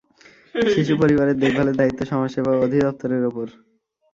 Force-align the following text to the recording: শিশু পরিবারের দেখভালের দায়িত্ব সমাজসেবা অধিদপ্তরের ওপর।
শিশু 0.71 0.93
পরিবারের 1.01 1.37
দেখভালের 1.39 1.75
দায়িত্ব 1.75 2.01
সমাজসেবা 2.11 2.51
অধিদপ্তরের 2.57 3.23
ওপর। 3.25 3.47